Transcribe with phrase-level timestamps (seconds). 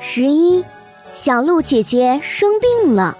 [0.00, 0.64] 十一，
[1.12, 3.16] 小鹿姐姐生病了。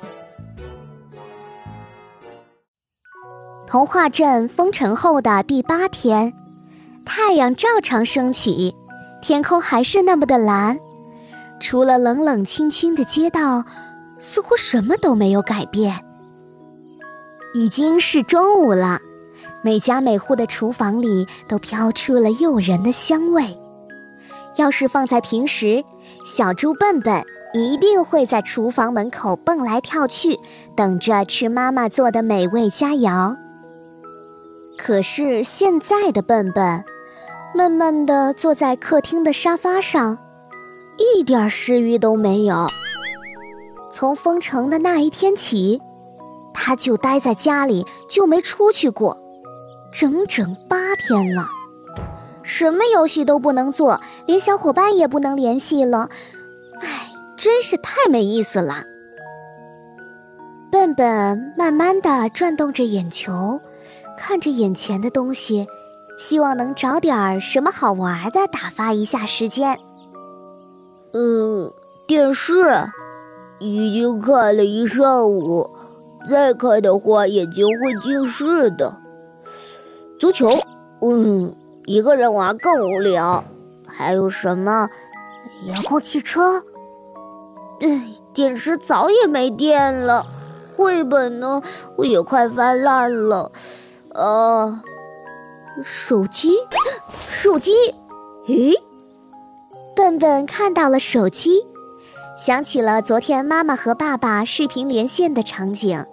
[3.66, 6.32] 童话镇封城后的第八天，
[7.04, 8.74] 太阳照常升起，
[9.22, 10.79] 天空还是那么的蓝，
[11.61, 13.64] 除了冷冷清清的街道，
[14.18, 15.98] 似乎什么都没有改变。
[17.54, 19.00] 已经是中午了，
[19.62, 23.45] 每家每户的厨房里都飘出了诱人的香味。
[24.56, 25.82] 要是放在平时，
[26.25, 27.22] 小猪笨笨
[27.52, 30.39] 一定会在厨房门口蹦来跳去，
[30.75, 33.36] 等着吃妈妈做的美味佳肴。
[34.78, 36.83] 可是现在的笨笨，
[37.55, 40.19] 闷闷地坐在客厅的沙发上，
[40.97, 42.69] 一点食欲都没有。
[43.92, 45.80] 从封城的那一天起，
[46.52, 49.16] 他就待在家里，就没出去过，
[49.92, 51.47] 整整八天了。
[52.44, 56.08] 什么游戏都不能做，连小伙伴也不能联系了，
[56.80, 58.84] 唉，真是太没意思了。
[60.70, 63.58] 笨笨慢慢的转动着眼球，
[64.19, 65.66] 看着眼前的东西，
[66.19, 69.78] 希望能找点儿什么好玩的打发一下时间。
[71.12, 71.72] 嗯，
[72.06, 72.52] 电视
[73.58, 75.69] 已经看了一上午，
[76.28, 78.94] 再看的话眼睛会近视的。
[80.19, 80.50] 足球，
[81.00, 81.54] 嗯。
[81.86, 83.44] 一个人玩更无聊，
[83.86, 84.88] 还有什么？
[85.66, 86.62] 遥控汽车？
[87.78, 88.00] 对，
[88.32, 90.24] 电池早也没电了。
[90.74, 91.62] 绘本呢？
[91.96, 93.50] 我也快翻烂了。
[94.14, 94.80] 呃，
[95.82, 96.56] 手机，
[97.28, 97.72] 手机？
[98.46, 98.74] 咦？
[99.94, 101.64] 笨笨看到了手机，
[102.38, 106.04] 想起了昨天妈妈和爸爸视频连线的场景，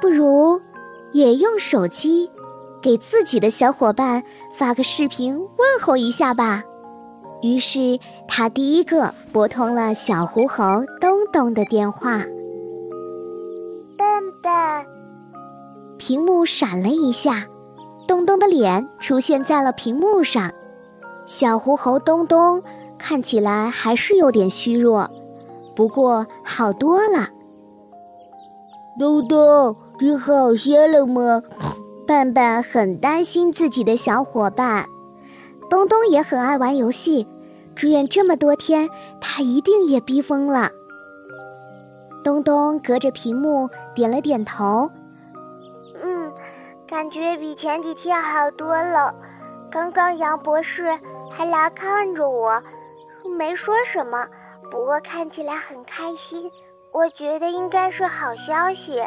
[0.00, 0.60] 不如
[1.12, 2.30] 也用手机。
[2.86, 6.62] 给自己的小伙伴发个视频问候一下吧。
[7.42, 7.98] 于是
[8.28, 10.64] 他第一个拨通了小狐猴
[11.00, 12.18] 东东的电话。
[13.98, 14.06] 笨
[14.40, 14.52] 笨，
[15.98, 17.44] 屏幕闪了一下，
[18.06, 20.48] 东东的脸出现在了屏幕上。
[21.26, 22.62] 小狐猴东东
[22.96, 25.10] 看起来还是有点虚弱，
[25.74, 27.28] 不过好多了。
[28.96, 31.42] 东东，你好些了吗？
[32.06, 34.86] 笨笨很担心自己的小伙伴，
[35.68, 37.26] 东东也很爱玩游戏，
[37.74, 38.88] 住院这么多天，
[39.20, 40.70] 他一定也逼疯了。
[42.22, 44.88] 东东隔着屏幕点了点头，
[46.02, 46.32] 嗯，
[46.86, 49.12] 感觉比前几天好多了。
[49.70, 50.96] 刚刚杨博士
[51.30, 52.62] 还来看着我，
[53.36, 54.26] 没说什么，
[54.70, 56.50] 不过看起来很开心，
[56.92, 59.02] 我觉得应该是好消息。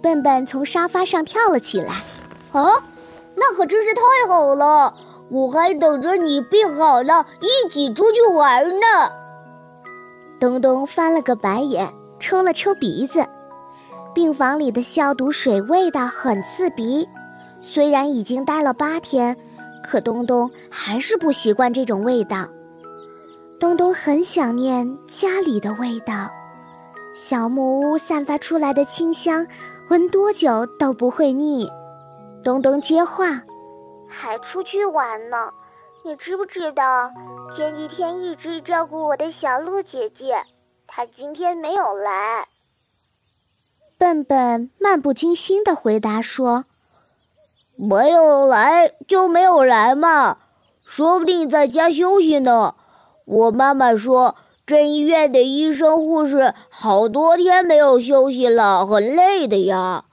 [0.00, 1.94] 笨笨从沙发上跳了起来，
[2.52, 2.82] 啊，
[3.34, 4.94] 那可真是太好了！
[5.30, 8.86] 我还等着你病好了一起出去玩呢。
[10.40, 13.26] 东东翻了个白眼，抽了抽鼻子。
[14.14, 17.06] 病房里的消毒水味道很刺鼻，
[17.60, 19.36] 虽然已经待了八天，
[19.84, 22.46] 可东东还是不习惯这种味道。
[23.60, 26.30] 东东很想念家里的味道，
[27.26, 29.46] 小木屋散发出来的清香。
[29.90, 31.68] 闻多久都不会腻。
[32.44, 33.42] 东东接话
[34.08, 35.52] ：“还出去玩呢？
[36.04, 37.10] 你知不知道
[37.56, 40.42] 前几天一直照顾我的小鹿姐姐，
[40.86, 42.46] 她今天没有来。”
[43.98, 46.66] 笨笨漫不经心的回答说
[47.76, 50.38] ：“没有来就没有来嘛，
[50.84, 52.74] 说不定在家休息呢。
[53.24, 54.36] 我妈妈说。”
[54.68, 60.04] 镇医院的医生护士好多天没有休息了，很累的呀。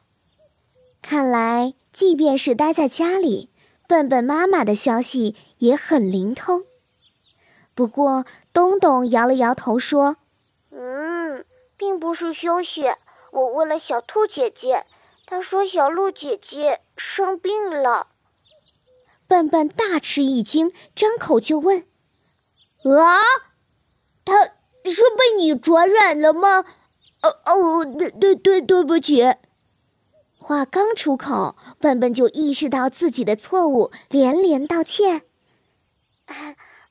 [1.02, 3.50] 看来，即便是待在家里，
[3.86, 6.64] 笨笨妈妈的消息也很灵通。
[7.74, 8.24] 不过，
[8.54, 10.16] 东东摇了摇头说
[10.72, 11.44] ：“嗯，
[11.76, 12.84] 并不是休息。
[13.34, 14.86] 我问了小兔姐姐，
[15.26, 18.08] 她说小鹿姐姐生病了。”
[19.28, 21.84] 笨笨大吃一惊，张口就问
[22.98, 23.20] ：“啊？”
[24.26, 26.66] 他是被你传染了吗？
[27.22, 29.24] 哦哦，对对对，对不起。
[30.38, 35.22] 话刚出口，笨笨就意识到自己的错误，连连道歉。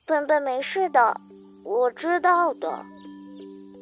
[0.05, 1.19] 笨笨没事的，
[1.63, 2.83] 我知道的。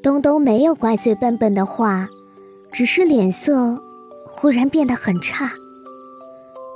[0.03, 2.07] 东东没有怪罪笨笨的话，
[2.71, 3.79] 只是脸色
[4.25, 5.51] 忽然变得很差。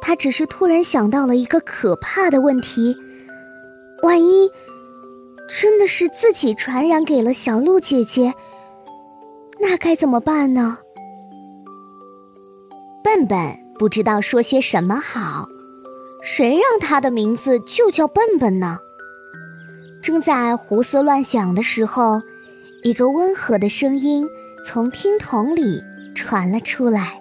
[0.02, 2.96] 他只是突然想到了一个可怕的问题：
[4.02, 4.50] 万一……
[5.48, 8.34] 真的是自己传染给了小鹿姐姐，
[9.60, 10.78] 那该怎么办呢？
[13.04, 13.38] 笨笨
[13.80, 15.48] 不知道说些什么好，
[16.22, 18.78] 谁让他的名字就叫笨笨呢？
[20.04, 22.22] 正在胡思乱想的时候，
[22.84, 24.28] 一个温和的声音
[24.66, 25.82] 从听筒里
[26.14, 27.20] 传了出来：“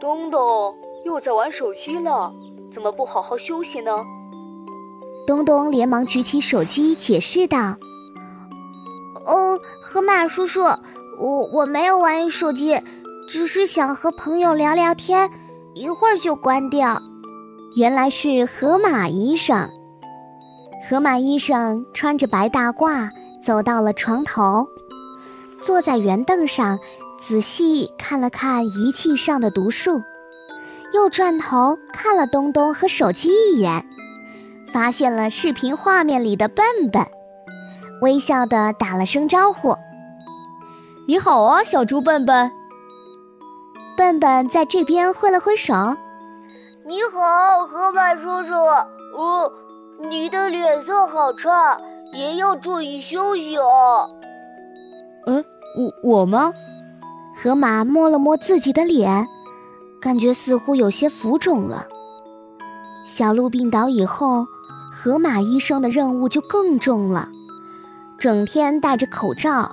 [0.00, 0.74] 东东
[1.04, 2.32] 又在玩手机了，
[2.74, 3.90] 怎么不好好休息呢？”
[5.26, 7.76] 东东连忙举起手机解释道
[9.26, 10.60] ：“哦，河马叔叔，
[11.18, 12.78] 我我没有玩手机，
[13.26, 15.30] 只是想和朋友聊聊天，
[15.74, 17.00] 一会儿就关掉。”
[17.74, 19.68] 原来是河马医生。
[20.88, 23.08] 河马医生穿着白大褂，
[23.42, 24.68] 走到了床头，
[25.62, 26.78] 坐在圆凳上，
[27.18, 30.00] 仔细看了看仪器上的读数，
[30.92, 33.84] 又转头看了东东和手机一眼，
[34.74, 37.00] 发现了视频画面里的笨笨，
[38.02, 39.72] 微笑的打了声招呼
[41.06, 42.50] ：“你好啊，小猪笨笨。”
[43.96, 45.72] 笨笨在这边挥了挥手。
[46.84, 48.52] 你好，河马叔叔。
[49.16, 49.52] 哦，
[50.10, 51.78] 你的脸色好差，
[52.12, 54.10] 也要注意休息哦。
[55.26, 55.44] 嗯，
[56.02, 56.52] 我我吗？
[57.40, 59.24] 河马摸了摸自己的脸，
[60.02, 61.86] 感觉似乎有些浮肿了。
[63.04, 64.44] 小鹿病倒以后，
[64.96, 67.28] 河马医生的任务就更重了，
[68.16, 69.70] 整天戴着口罩，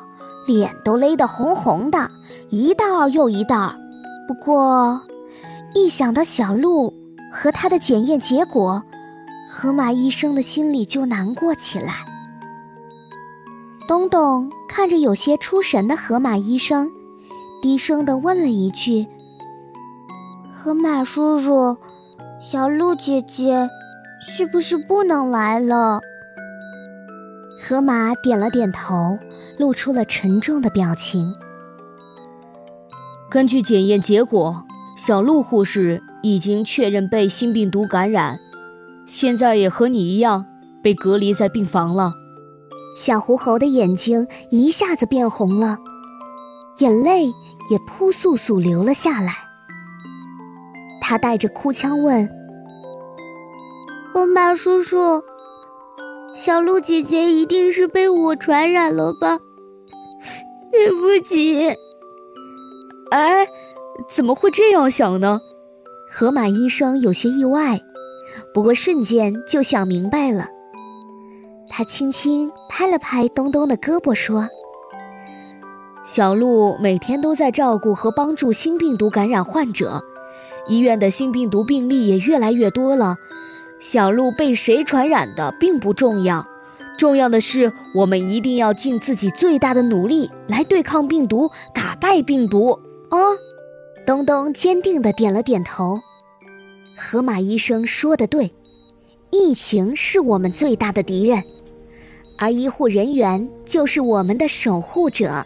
[0.47, 2.09] 脸都勒得红红的，
[2.50, 3.73] 一道又一道。
[4.27, 5.00] 不过，
[5.75, 6.91] 一想到小鹿，
[7.31, 8.81] 和他的检验结果，
[9.50, 11.97] 河马医生的心里就难过起来。
[13.88, 16.89] 东东看着有些出神的河马医生，
[17.62, 19.06] 低声的问了一句
[20.51, 21.77] ：“河马叔叔，
[22.41, 23.69] 小鹿姐姐
[24.21, 26.00] 是不是不能来了？”
[27.62, 29.18] 河马点了点头，
[29.57, 31.33] 露出了沉重的表情。
[33.29, 34.63] 根据检验结果。
[34.97, 38.39] 小鹿护士已经确认被新病毒感染，
[39.07, 40.45] 现在也和你一样
[40.83, 42.13] 被隔离在病房了。
[42.95, 45.75] 小狐猴的眼睛一下子变红了，
[46.79, 47.25] 眼泪
[47.71, 49.33] 也扑簌簌流了下来。
[51.01, 52.29] 他带着哭腔问
[54.13, 55.24] ：“河马叔叔，
[56.34, 59.40] 小鹿姐姐一定是被我传染了吧？
[60.72, 61.68] 对不起。”
[63.12, 63.48] 哎。
[64.10, 65.40] 怎么会这样想呢？
[66.10, 67.80] 河马医生有些意外，
[68.52, 70.48] 不过瞬间就想明白了。
[71.69, 74.48] 他轻轻拍了拍东东的胳膊，说
[76.04, 80.02] ：“小鹿每天都在照顾和帮助新病毒感染患者，
[80.68, 83.16] 医院的新病毒病例也越来越多了。
[83.81, 86.48] 小鹿被谁传染的并不重要，
[86.98, 92.72] 重要的是我们一定要尽自己最大的努力来对抗病毒，打败病毒。”
[93.10, 93.18] 啊。
[94.06, 96.00] 东东坚定的点了点头，
[96.98, 98.51] 河马医生说的对，
[99.30, 101.44] 疫情是我们最大的敌人，
[102.38, 105.45] 而医护人员就是我们的守护者，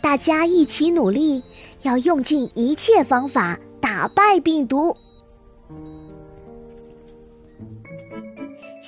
[0.00, 1.42] 大家一起努力，
[1.82, 4.96] 要用尽一切方法打败病毒。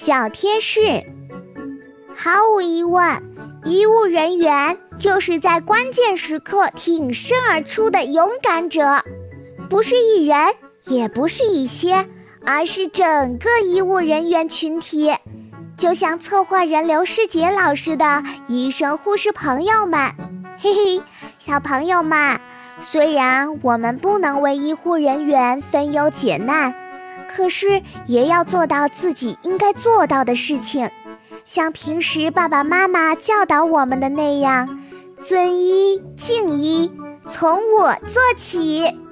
[0.06, 1.03] 小贴士：
[2.14, 3.03] 毫无疑问。
[3.64, 9.03] 医务人员就是在关键时刻挺身而出的勇敢者，
[9.69, 10.38] 不是一人，
[10.87, 12.06] 也不是一些，
[12.44, 15.12] 而是整个医务人员群体。
[15.76, 19.99] 就像策划人刘世杰老师的医生护士朋友们，
[20.57, 21.02] 嘿嘿，
[21.40, 22.40] 小朋友们，
[22.92, 26.73] 虽然我们不能为医护人员分忧解难，
[27.37, 30.90] 可是也要做到自己应该做到的事情。
[31.45, 34.81] 像平时爸爸妈妈教导我们的那样，
[35.21, 36.90] 尊医敬医，
[37.31, 39.06] 从我做起。